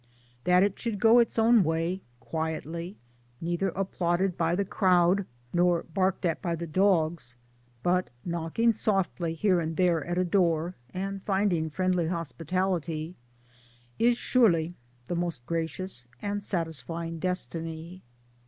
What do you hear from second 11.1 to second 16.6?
finding friendly hospitality is surely its most gracious and